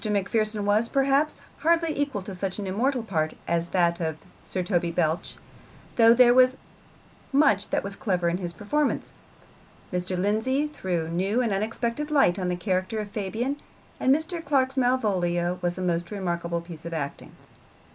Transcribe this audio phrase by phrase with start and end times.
[0.09, 4.89] Macpherson was, perhaps, hardly equal to such an immortal part as that of Sir Toby
[4.89, 5.35] Belch,
[5.95, 6.57] though there was
[7.31, 9.11] much that was clever in his performance.
[9.93, 10.17] Mr.
[10.17, 13.57] Lindsay threw new and unexpected light on the character of Fabian,
[13.99, 14.43] and Mr.
[14.43, 17.33] Clark's Malvolio was a most remarkable piece of acting.